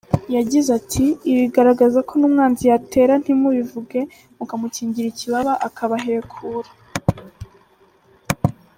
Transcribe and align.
Yagize 0.35 0.69
ati 0.79 1.05
“Ibi 1.29 1.41
biragaragaza 1.43 1.99
ko 2.07 2.13
n’umwanzi 2.19 2.63
yatera 2.71 3.13
ntimubivuge, 3.21 3.99
mukamukingira 4.37 5.07
ikibaba 5.09 5.53
akabahekura. 5.67 6.69